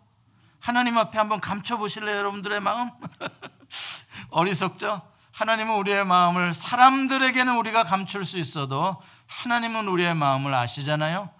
[0.61, 2.91] 하나님 앞에 한번 감춰보실래요, 여러분들의 마음?
[4.31, 5.03] 어리석죠?
[5.33, 11.31] 하나님은 우리의 마음을 사람들에게는 우리가 감출 수 있어도 하나님은 우리의 마음을 아시잖아요.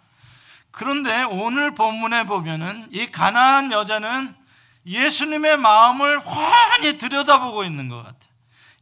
[0.71, 4.35] 그런데 오늘 본문에 보면은 이 가나안 여자는
[4.87, 8.33] 예수님의 마음을 환히 들여다보고 있는 것 같아요.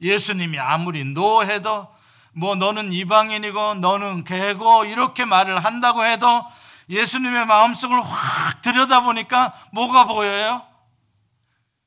[0.00, 1.88] 예수님이 아무리 노해도
[2.32, 6.44] 뭐 너는 이방인이고 너는 개고 이렇게 말을 한다고 해도
[6.88, 10.62] 예수님의 마음속을 확 들여다보니까 뭐가 보여요?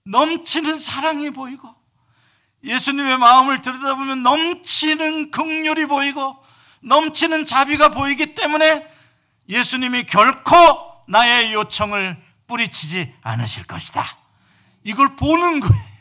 [0.05, 1.73] 넘치는 사랑이 보이고
[2.63, 6.37] 예수님의 마음을 들여다보면 넘치는 긍휼이 보이고
[6.81, 8.87] 넘치는 자비가 보이기 때문에
[9.49, 10.53] 예수님이 결코
[11.07, 12.17] 나의 요청을
[12.53, 14.17] 뿌리치지 않으실 것이다.
[14.83, 15.93] 이걸 보는 거예요.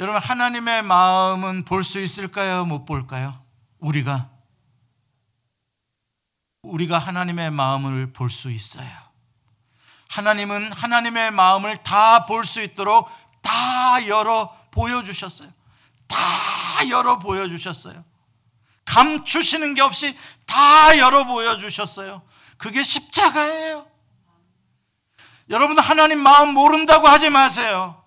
[0.00, 2.64] 여러분 하나님의 마음은 볼 수 있을까요?
[2.64, 3.40] 못 볼까요?
[3.78, 4.28] 우리가
[6.62, 8.90] 우리가 하나님의 마음을 볼 수 있어요.
[10.08, 13.08] 하나님은 하나님의 마음을 다 볼 수 있도록
[13.40, 15.48] 다 열어 보여주셨어요.
[16.08, 16.18] 다
[16.88, 18.04] 열어 보여주셨어요.
[18.84, 22.22] 감추시는 게 없이 다 열어 보여주셨어요.
[22.58, 23.93] 그게 십자가예요.
[25.50, 28.02] 여러분 하나님 마음 모른다고 하지 마세요.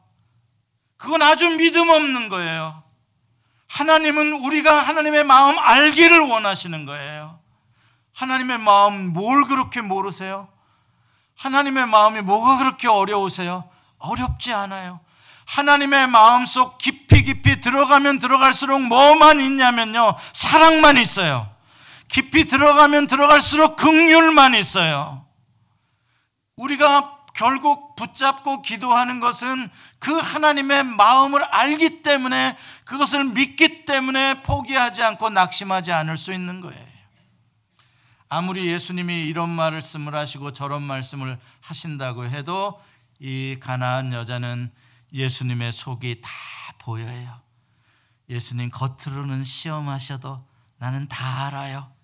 [0.98, 2.84] 그건 아주 믿음 없는 거예요.
[3.68, 7.40] 하나님은 우리가 하나님의 마음 알기를 원하시는 거예요.
[8.14, 10.48] 하나님의 마음 뭘 그렇게 모르세요?
[11.36, 13.70] 하나님의 마음이 뭐가 그렇게 어려우세요?
[14.00, 15.00] 어렵지 않아요.
[15.46, 20.16] 하나님의 마음 속 깊이 깊이 들어가면 들어갈수록 뭐만 있냐면요.
[20.34, 21.50] 사랑만 있어요.
[22.08, 25.26] 깊이 들어가면 들어갈수록 극률만 있어요.
[26.56, 29.70] 우리가 결국 붙잡고 기도하는 것은
[30.00, 36.88] 그 하나님의 마음을 알기 때문에 그것을 믿기 때문에 포기하지 않고 낙심하지 않을 수 있는 거예요.
[38.28, 42.82] 아무리 예수님이 이런 말씀을 하시고 저런 말씀을 하신다고 해도
[43.20, 44.72] 이 가나안 여자는
[45.14, 46.30] 예수님의 속이 다
[46.80, 47.40] 보여요.
[48.32, 50.44] 예수님 겉으로는 시험하셔도
[50.80, 51.97] 나는 다 알아요.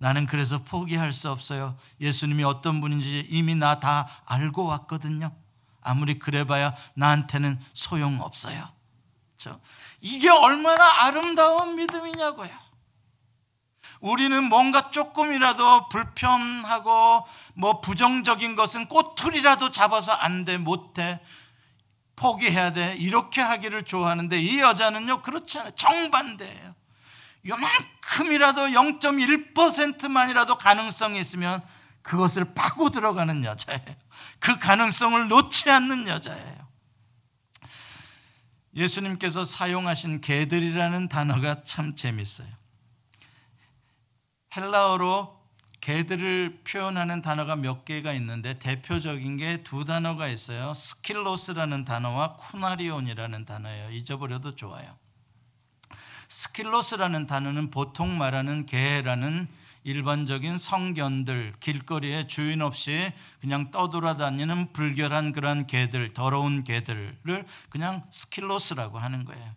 [0.00, 1.76] 나는 그래서 포기할 수 없어요.
[2.00, 5.30] 예수님이 어떤 분인지 이미 나 다 알고 왔거든요.
[5.82, 8.66] 아무리 그래봐야 나한테는 소용 없어요.
[9.36, 9.60] 그렇죠?
[10.00, 12.50] 이게 얼마나 아름다운 믿음이냐고요.
[14.00, 21.20] 우리는 뭔가 조금이라도 불편하고 뭐 부정적인 것은 꼬투리라도 잡아서 안 돼, 못 해,
[22.16, 22.96] 포기해야 돼.
[22.96, 25.72] 이렇게 하기를 좋아하는데 이 여자는요, 그렇지 않아요.
[25.72, 26.74] 정반대예요.
[27.46, 31.62] 요만큼이라도 0.1%만이라도 가능성이 있으면
[32.02, 33.84] 그것을 파고 들어가는 여자예요.
[34.38, 36.68] 그 가능성을 놓지 않는 여자예요.
[38.74, 42.48] 예수님께서 사용하신 개들이라는 단어가 참 재밌어요.
[44.56, 45.40] 헬라어로
[45.80, 50.74] 개들을 표현하는 단어가 몇 개가 있는데 대표적인 게 두 단어가 있어요.
[50.74, 53.90] 스킬로스라는 단어와 쿠나리온이라는 단어예요.
[53.90, 54.99] 잊어버려도 좋아요.
[56.30, 59.48] 스킬로스라는 단어는 보통 말하는 개라는
[59.82, 69.24] 일반적인 성견들 길거리에 주인 없이 그냥 떠돌아다니는 불결한 그런 개들 더러운 개들을 그냥 스킬로스라고 하는
[69.24, 69.54] 거예요.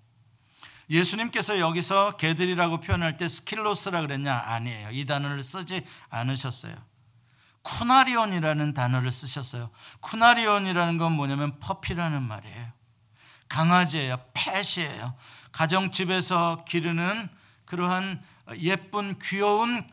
[0.89, 4.33] 예수님께서 여기서 개들이라고 표현할 때 스킬로스라 그랬냐?
[4.35, 4.89] 아니에요.
[4.91, 6.75] 이 단어를 쓰지 않으셨어요.
[7.61, 9.69] 쿠나리온이라는 단어를 쓰셨어요.
[10.01, 12.71] 쿠나리온이라는 건 뭐냐면 puppy라는 말이에요.
[13.47, 14.17] 강아지예요.
[14.33, 15.15] 펫이에요.
[15.53, 17.29] 가정집에서 기르는
[17.65, 18.21] 그러한
[18.57, 19.87] 예쁜 귀여운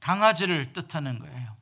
[0.00, 1.56] 강아지를 뜻하는 거예요.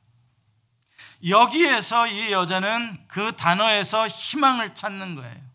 [1.27, 5.49] 여기에서 이 여자는 그 단어에서 희망을 찾는 거예요.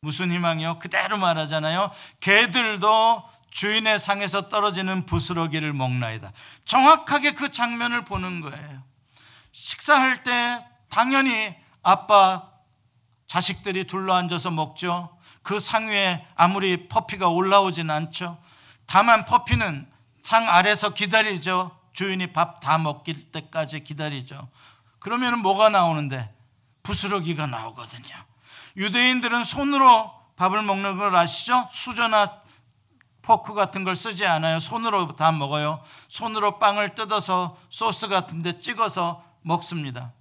[0.00, 0.78] 무슨 희망이요?
[0.78, 1.92] 그대로 말하잖아요.
[2.20, 6.32] 개들도 주인의 상에서 떨어지는 부스러기를 먹나이다.
[6.64, 8.82] 정확하게 그 장면을 보는 거예요.
[9.52, 12.50] 식사할 때 당연히 아빠
[13.26, 15.16] 자식들이 둘러앉아서 먹죠.
[15.42, 18.38] 그 상 위에 아무리 퍼피가 올라오진 않죠.
[18.86, 19.90] 다만 퍼피는
[20.22, 21.76] 상 아래서 기다리죠.
[21.92, 24.48] 주인이 밥 다 먹길 때까지 기다리죠.
[24.98, 26.32] 그러면 뭐가 나오는데
[26.84, 28.14] 부스러기가 나오거든요.
[28.76, 31.68] 유대인들은 손으로 밥을 먹는 걸 아시죠?
[31.70, 32.40] 수저나
[33.20, 34.58] 포크 같은 걸 쓰지 않아요.
[34.60, 35.82] 손으로 다 먹어요.
[36.08, 40.12] 손으로 빵을 뜯어서 소스 같은 데 찍어서 먹습니다.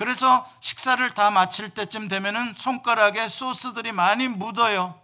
[0.00, 4.98] 그래서 식사를 다 마칠 때쯤 되면은 손가락에 소스들이 많이 묻어요.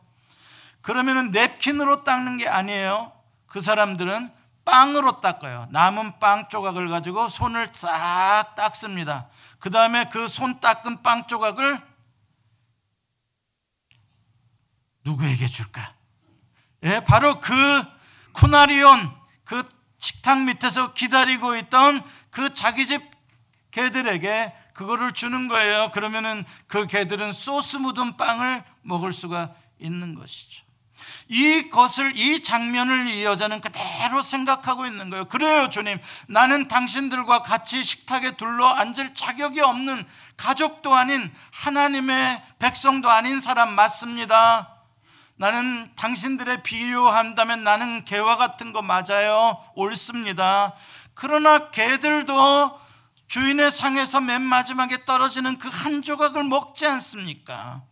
[0.81, 3.13] 그러면은 냅킨으로 닦는 게 아니에요.
[3.47, 4.33] 그 사람들은
[4.65, 5.69] 빵으로 닦아요.
[5.71, 9.29] 남은 빵 조각을 가지고 손을 싹 닦습니다.
[9.59, 11.79] 그 다음에 그 손 닦은 빵 조각을
[15.05, 15.93] 누구에게 줄까?
[16.85, 17.53] 예, 바로 그
[18.33, 19.63] 쿠나리온 그
[19.99, 23.03] 식탁 밑에서 기다리고 있던 그 자기 집
[23.73, 25.91] 개들에게 그거를 주는 거예요.
[25.93, 30.65] 그러면은 그 개들은 소스 묻은 빵을 먹을 수가 있는 것이죠.
[31.29, 35.25] 이것을 이 장면을 이 여자는 그대로 생각하고 있는 거예요.
[35.27, 35.99] 그래요, 주님.
[36.29, 44.75] 나는 당신들과 같이 식탁에 둘러 앉을 자격이 없는 가족도 아닌 하나님의 백성도 아닌 사람 맞습니다.
[45.37, 49.59] 나는 당신들의 비유한다면 나는 개와 같은 거 맞아요.
[49.75, 50.75] 옳습니다.
[51.15, 52.86] 그러나 개들도
[53.29, 57.83] 주인의 상에서 맨 마지막에 떨어지는 그 한 조각을 먹지 않습니까?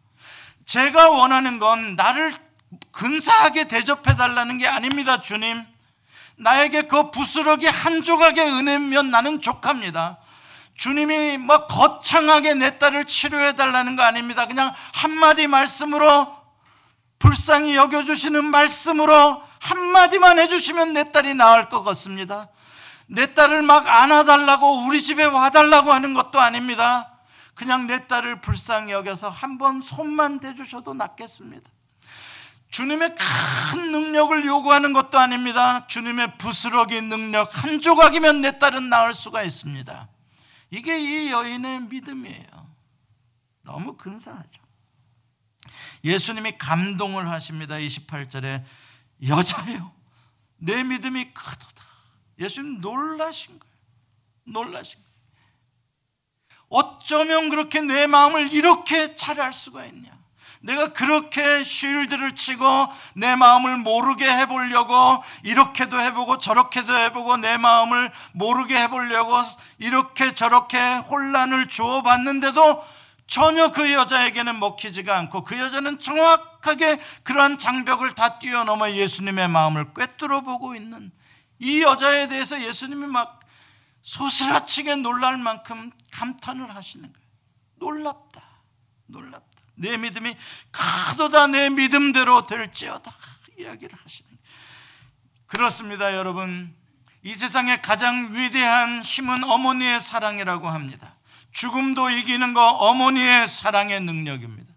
[0.65, 2.35] 제가 원하는 건 나를
[2.93, 5.65] 근사하게 대접해 달라는 게 아닙니다, 주님.
[6.37, 10.19] 나에게 그 부스러기 한 조각의 은혜면 나는 족합니다.
[10.77, 14.47] 주님이 뭐 거창하게 내 딸을 치료해 달라는 거 아닙니다.
[14.47, 16.35] 그냥 한마디 말씀으로
[17.21, 22.49] 불쌍히 여겨주시는 말씀으로 한마디만 해주시면 내 딸이 나을 것 같습니다.
[23.07, 27.11] 내 딸을 막 안아달라고 우리 집에 와달라고 하는 것도 아닙니다.
[27.55, 31.71] 그냥 내 딸을 불쌍히 여겨서 한 번 손만 대주셔도 낫겠습니다.
[32.71, 35.87] 주님의 큰 능력을 요구하는 것도 아닙니다.
[35.87, 40.09] 주님의 부스러기 능력 한 조각이면 내 딸은 나을 수가 있습니다.
[40.71, 42.75] 이게 이 여인의 믿음이에요.
[43.63, 44.61] 너무 근사하죠.
[46.03, 47.77] 예수님이 감동을 하십니다.
[47.77, 48.65] 28절에
[49.29, 49.93] 여자요.
[50.57, 51.84] 내 믿음이 크도다.
[52.39, 53.75] 예수님 놀라신 거예요.
[54.45, 55.15] 놀라신 거예요.
[56.69, 60.15] 어쩌면 그렇게 내 마음을 이렇게 잘할 수가 있냐?
[60.65, 62.65] 내가 그렇게 쉴드를 치고
[63.17, 69.35] 내 마음을 모르게 해보려고 이렇게도 해보고 저렇게도 해보고 내 마음을 모르게 해보려고
[69.79, 72.83] 이렇게 저렇게 혼란을 주어봤는데도
[73.27, 80.41] 전혀 그 여자에게는 먹히지가 않고 그 여자는 정확하게 그러한 장벽을 다 뛰어넘어 예수님의 마음을 꿰뚫어
[80.41, 81.11] 보고 있는
[81.59, 83.41] 이 여자에 대해서 예수님이 막
[84.03, 87.27] 소스라치게 놀랄 만큼 감탄을 하시는 거예요.
[87.77, 88.43] 놀랍다.
[89.07, 89.63] 놀랍다.
[89.77, 90.37] 내 믿음이
[90.71, 93.13] 크도다 내 믿음대로 될지어다.
[93.59, 94.43] 이야기를 하시는 거예요.
[95.47, 96.75] 그렇습니다, 여러분.
[97.23, 101.15] 이 세상의 가장 위대한 힘은 어머니의 사랑이라고 합니다.
[101.53, 104.75] 죽음도 이기는 거 어머니의 사랑의 능력입니다.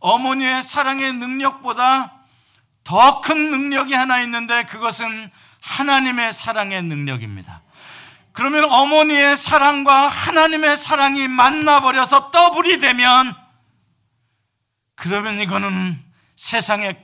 [0.00, 2.24] 어머니의 사랑의 능력보다
[2.82, 5.30] 더 큰 능력이 하나 있는데 그것은
[5.64, 7.62] 하나님의 사랑의 능력입니다.
[8.32, 13.34] 그러면 어머니의 사랑과 하나님의 사랑이 만나버려서 더블이 되면
[14.94, 15.98] 그러면 이거는
[16.36, 16.96] 세상에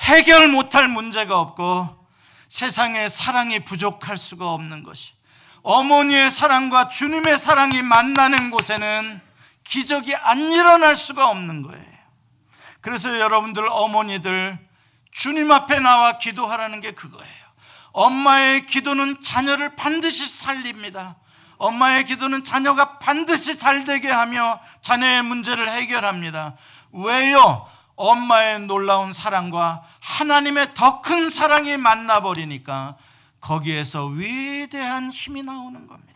[0.00, 2.08] 해결 못할 문제가 없고
[2.48, 5.12] 세상에 사랑이 부족할 수가 없는 것이
[5.62, 9.20] 어머니의 사랑과 주님의 사랑이 만나는 곳에는
[9.62, 11.84] 기적이 안 일어날 수가 없는 거예요.
[12.80, 14.58] 그래서 여러분들 어머니들
[15.12, 17.39] 주님 앞에 나와 기도하라는 게 그거예요.
[17.92, 21.16] 엄마의 기도는 자녀를 반드시 살립니다.
[21.58, 26.56] 엄마의 기도는 자녀가 반드시 잘 되게 하며 자녀의 문제를 해결합니다.
[26.92, 27.68] 왜요?
[27.96, 32.96] 엄마의 놀라운 사랑과 하나님의 더 큰 사랑이 만나버리니까
[33.40, 36.10] 거기에서 위대한 힘이 나오는 겁니다.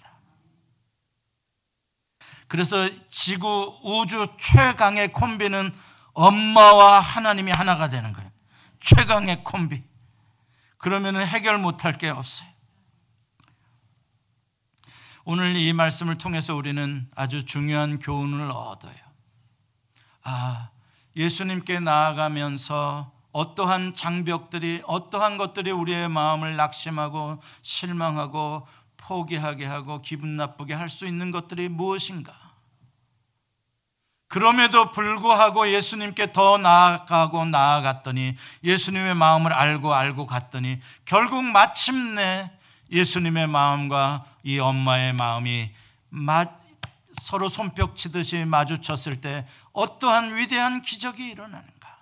[2.49, 5.75] 그래서 지구 우주 최강의 콤비는
[6.13, 8.31] 엄마와 하나님이 하나가 되는 거예요.
[8.83, 9.83] 최강의 콤비.
[10.85, 12.47] 그러면 해결 못할 게 없어요.
[15.25, 18.95] 오늘 이 말씀을 통해서 우리는 아주 중요한 교훈을 얻어요.
[20.25, 20.69] 아,
[21.17, 28.69] 예수님께 나아가면서 어떠한 장벽들이 어떠한 것들이 우리의 마음을 낙심하고 실망하고
[28.99, 32.44] 포기하게 하고 기분 나쁘게 할 수 있는 것들이 무엇인가?
[34.35, 42.51] 그럼에도 불구하고 예수님께 더 나아가고 나아갔더니 예수님의 마음을 알고 알고 갔더니 결국 마침내
[42.91, 45.71] 예수님의 마음과 이 엄마의 마음이
[47.23, 51.97] 서로 손뼉 치듯이 마주쳤을 때 어떠한 위대한 기적이 일어나는가?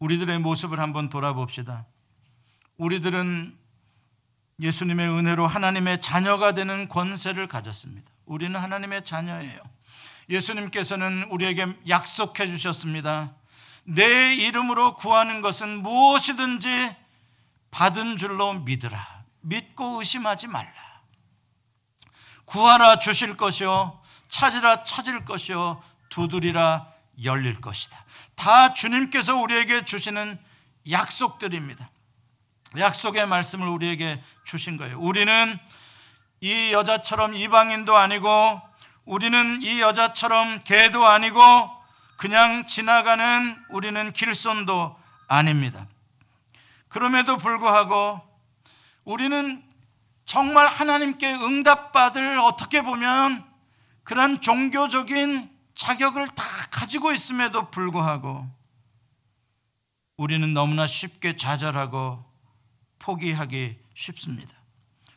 [0.00, 1.86] 우리들의 모습을 한번 돌아봅시다.
[2.76, 3.61] 우리들은
[4.62, 8.08] 예수님의 은혜로 하나님의 자녀가 되는 권세를 가졌습니다.
[8.26, 9.60] 우리는 하나님의 자녀예요.
[10.30, 13.32] 예수님께서는 우리에게 약속해 주셨습니다.
[13.82, 16.94] 내 이름으로 구하는 것은 무엇이든지
[17.72, 19.24] 받은 줄로 믿으라.
[19.40, 20.72] 믿고 의심하지 말라.
[22.44, 24.00] 구하라 주실 것이요.
[24.28, 25.82] 찾으라 찾을 것이요.
[26.08, 26.86] 두드리라
[27.24, 28.04] 열릴 것이다.
[28.36, 30.38] 다 주님께서 우리에게 주시는
[30.88, 31.90] 약속들입니다.
[32.78, 34.98] 약속의 말씀을 우리에게 주신 거예요.
[34.98, 35.58] 우리는
[36.40, 38.60] 이 여자처럼 이방인도 아니고
[39.04, 41.40] 우리는 이 여자처럼 개도 아니고
[42.16, 44.96] 그냥 지나가는 우리는 길손도
[45.28, 45.86] 아닙니다.
[46.88, 48.20] 그럼에도 불구하고
[49.04, 49.62] 우리는
[50.24, 53.44] 정말 하나님께 응답받을 어떻게 보면
[54.04, 58.46] 그런 종교적인 자격을 다 가지고 있음에도 불구하고
[60.16, 62.31] 우리는 너무나 쉽게 좌절하고
[63.02, 64.54] 포기하기 쉽습니다.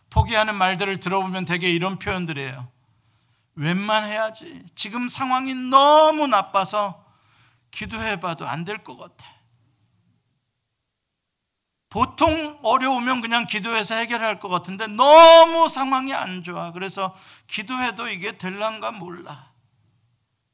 [0.09, 2.69] 포기하는 말들을 들어보면 대개 이런 표현들이에요.
[3.55, 4.63] 웬만해야지.
[4.75, 7.05] 지금 상황이 너무 나빠서
[7.71, 9.25] 기도해봐도 안 될 것 같아.
[11.89, 16.71] 보통 어려우면 그냥 기도해서 해결할 것 같은데 너무 상황이 안 좋아.
[16.71, 17.15] 그래서
[17.47, 19.53] 기도해도 이게 될란가 몰라.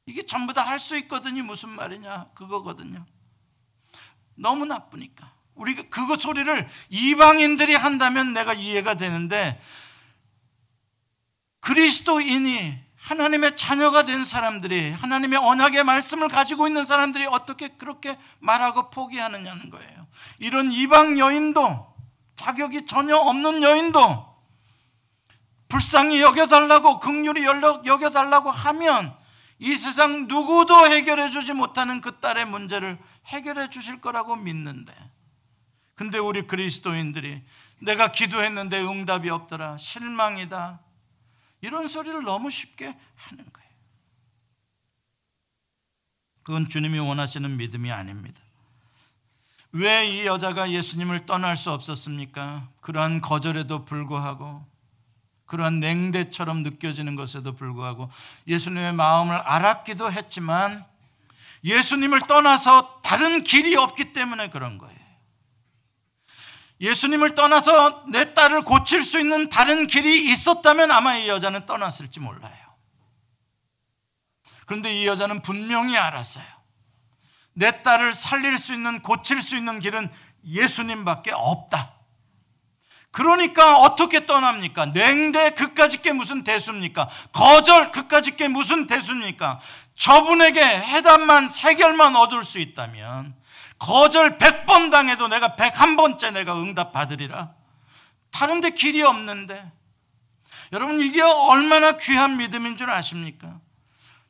[0.06, 1.44] 이게 전부 다 할 수 있거든요.
[1.44, 2.30] 무슨 말이냐?
[2.36, 3.06] 그거거든요.
[4.36, 5.34] 너무 나쁘니까.
[5.56, 9.62] 우리가 그거 소리를 이방인들이 한다면 내가 이해가 되는데
[11.60, 19.70] 그리스도인이 하나님의 자녀가 된 사람들이 하나님의 언약의 말씀을 가지고 있는 사람들이 어떻게 그렇게 말하고 포기하느냐는
[19.70, 20.08] 거예요.
[20.40, 21.88] 이런 이방 여인도
[22.36, 24.32] 자격이 전혀 없는 여인도
[25.68, 29.16] 불쌍히 여겨달라고 극률이 여겨달라고 하면
[29.58, 34.94] 이 세상 누구도 해결해 주지 못하는 그 딸의 문제를 해결해 주실 거라고 믿는데
[35.96, 37.42] 근데 우리 그리스도인들이
[37.80, 39.78] 내가 기도했는데 응답이 없더라.
[39.78, 40.80] 실망이다.
[41.62, 42.86] 이런 소리를 너무 쉽게
[43.16, 43.70] 하는 거예요.
[46.44, 48.42] 그건 주님이 원하시는 믿음이 아닙니다.
[49.74, 52.68] 왜 이 여자가 예수님을 떠날 수 없었습니까?
[52.82, 54.66] 그러한 거절에도 불구하고
[55.46, 58.10] 그러한 냉대처럼 느껴지는 것에도 불구하고
[58.48, 60.86] 예수님의 마음을 알았기도 했지만
[61.64, 65.01] 예수님을 떠나서 다른 길이 없기 때문에 그런 거예요.
[66.82, 72.52] 예수님을 떠나서 내 딸을 고칠 수 있는 다른 길이 있었다면 아마 이 여자는 떠났을지 몰라요.
[74.66, 76.46] 그런데 이 여자는 분명히 알았어요.
[77.54, 80.10] 내 딸을 살릴 수 있는, 고칠 수 있는 길은
[80.46, 81.94] 예수님밖에 없다.
[83.12, 84.94] 그러니까 어떻게 떠납니까?
[84.94, 87.10] 냉대 그까짓 게 무슨 대수입니까?
[87.34, 89.60] 거절 그까짓 게 무슨 대수입니까?
[89.96, 93.36] 저분에게 해답만, 해결만 얻을 수 있다면
[93.82, 97.52] 거절 100번 당해도 내가 101번째 내가 응답 받으리라.
[98.30, 99.72] 다른데 길이 없는데.
[100.72, 103.60] 여러분 이게 얼마나 귀한 믿음인 줄 아십니까?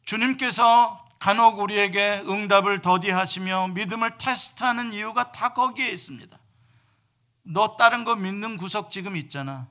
[0.05, 6.35] 주님께서 간혹 우리에게 응답을 더디하시며 믿음을 테스트하는 이유가 다 거기에 있습니다.
[7.43, 9.67] 너 다른 거 믿는 구석 지금 있잖아.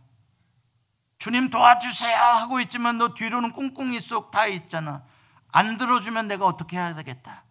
[1.18, 5.02] 주님 도와주세요 하고 있지만 너 뒤로는 꿍꿍이 속 다 있잖아.
[5.50, 7.44] 안 들어주면 내가 어떻게 해야 되겠다.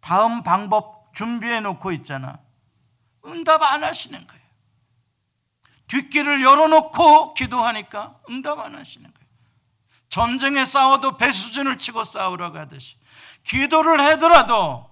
[0.00, 2.38] 다음 방법 준비해 놓고 있잖아.
[3.24, 4.42] 응답 안 하시는 거예요.
[5.88, 9.26] 뒷길을 열어놓고 기도하니까 응답 안 하시는 거예요.
[10.10, 12.96] 전쟁에 싸워도 배수진을 치고 싸우라고 하듯이
[13.44, 14.88] 기도를 하더라도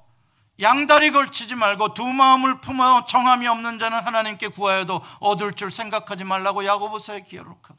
[0.61, 6.65] 양다리 걸치지 말고 두 마음을 품어 정함이 없는 자는 하나님께 구하여도 얻을 줄 생각하지 말라고
[6.65, 7.77] 야고보서에 기록하고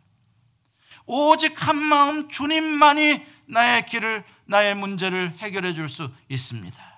[1.07, 6.94] 오직 한 마음 주님만이 나의 길을 나의 문제를 해결해 줄 수 있습니다.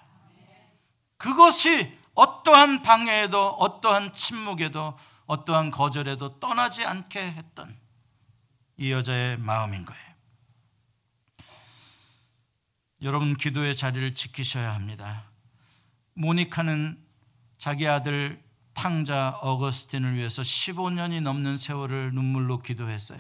[1.18, 7.78] 그것이 어떠한 방해에도 어떠한 침묵에도 어떠한 거절에도 떠나지 않게 했던
[8.78, 10.08] 이 여자의 마음인 거예요.
[13.02, 15.26] 여러분 기도의 자리를 지키셔야 합니다.
[16.14, 16.98] 모니카는
[17.60, 18.44] 자기 아들
[18.74, 23.20] 탕자 어거스틴을 위해서 15년이 넘는 세월을 눈물로 기도했어요.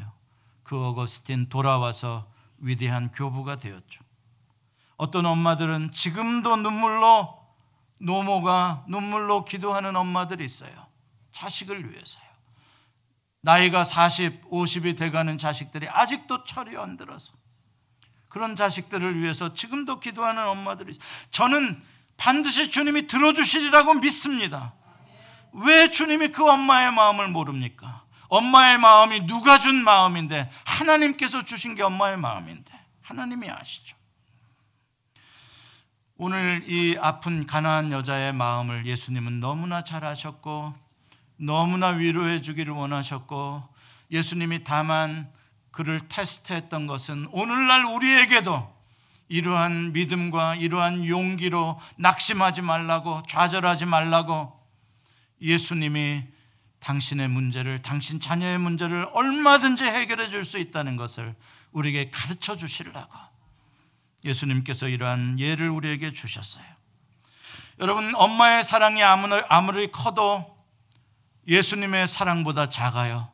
[0.63, 4.01] 그 어거스틴 돌아와서 위대한 교부가 되었죠.
[4.97, 7.36] 어떤 엄마들은 지금도 눈물로
[7.99, 10.87] 노모가 눈물로 기도하는 엄마들이 있어요.
[11.33, 12.23] 자식을 위해서요.
[13.41, 17.33] 나이가 40, 50이 돼가는 자식들이 아직도 철이 안 들어서
[18.29, 20.97] 그런 자식들을 위해서 지금도 기도하는 엄마들이
[21.31, 21.81] 저는
[22.17, 24.73] 반드시 주님이 들어주시리라고 믿습니다.
[25.53, 28.03] 왜 주님이 그 엄마의 마음을 모릅니까?
[28.27, 32.71] 엄마의 마음이 누가 준 마음인데 하나님께서 주신 게 엄마의 마음인데
[33.01, 33.96] 하나님이 아시죠.
[36.19, 40.73] 오늘 이 아픈 가난한 여자의 마음을 예수님은 너무나 잘 아셨고
[41.37, 43.63] 너무나 위로해 주기를 원하셨고
[44.11, 45.31] 예수님이 다만
[45.69, 48.75] 그를 테스트했던 것은 오늘날 우리에게도
[49.27, 54.59] 이러한 믿음과 이러한 용기로 낙심하지 말라고 좌절하지 말라고
[55.39, 56.23] 예수님이
[56.79, 61.35] 당신의 문제를 당신 자녀의 문제를 얼마든지 해결해 줄 수 있다는 것을
[61.73, 63.26] 우리에게 가르쳐 주시려고
[64.23, 66.65] 예수님께서 이러한 예를 우리에게 주셨어요.
[67.79, 70.57] 여러분 엄마의 사랑이 아무리, 커도
[71.47, 73.31] 예수님의 사랑보다 작아요.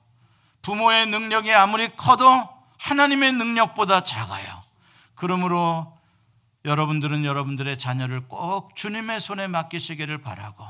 [0.61, 2.25] 부모의 능력이 아무리 커도
[2.77, 4.63] 하나님의 능력보다 작아요.
[5.15, 5.97] 그러므로
[6.65, 10.65] 여러분들은 여러분들의 자녀를 꼭 주님의 손에 맡기시기를 바라고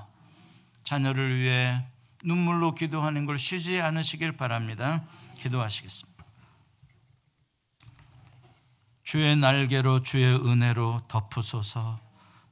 [0.83, 1.83] 자녀를 위해
[2.23, 5.03] 눈물로 기도하는 걸 쉬지 않으시길 바랍니다.
[5.39, 6.12] 기도하시겠습니다.
[9.03, 11.99] 주의 날개로 주의 은혜로 덮으소서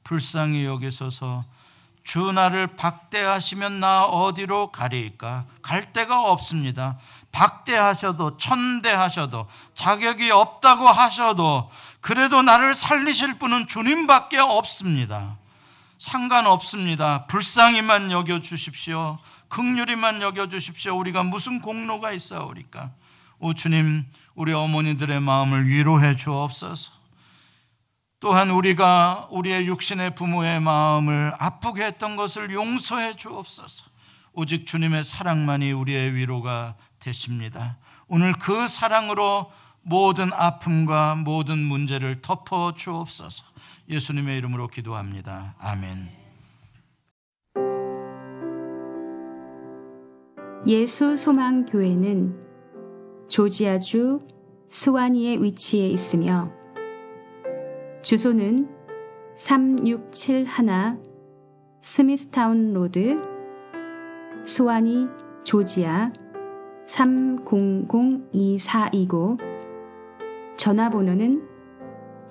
[0.04, 1.44] 불쌍히 여기소서
[2.04, 5.44] 주 나를 박대하시면 나 어디로 가리까?
[5.62, 6.98] 갈 데가 없습니다.
[7.30, 15.38] 박대하셔도 천대하셔도 자격이 없다고 하셔도 그래도 나를 살리실 분은 주님밖에 없습니다.
[15.98, 17.26] 상관없습니다.
[17.26, 19.18] 불쌍히만 여겨 주십시오.
[19.48, 20.98] 극률이만 여겨 주십시오.
[20.98, 22.90] 우리가 무슨 공로가 있사오리까?
[23.38, 24.04] 오 주님,
[24.34, 26.92] 우리 어머니들의 마음을 위로해 주옵소서.
[28.20, 33.84] 또한 우리가 우리의 육신의 부모의 마음을 아프게 했던 것을 용서해 주옵소서.
[34.32, 37.78] 오직 주님의 사랑만이 우리의 위로가 되십니다.
[38.06, 39.50] 오늘 그 사랑으로
[39.82, 43.44] 모든 아픔과 모든 문제를 덮어 주옵소서.
[43.88, 45.56] 예수님의 이름으로 기도합니다.
[45.58, 46.22] 아멘.
[50.66, 52.51] 예수 소망 교회는
[53.32, 54.20] 조지아주
[54.68, 56.52] 스와니에 위치해 있으며
[58.02, 58.68] 주소는
[59.34, 60.46] 3671
[61.80, 63.16] 스미스타운 로드
[64.44, 65.06] 스와니
[65.44, 66.12] 조지아
[66.86, 69.38] 30024이고
[70.54, 71.48] 전화번호는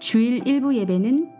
[0.00, 1.39] 주일 1부 예배는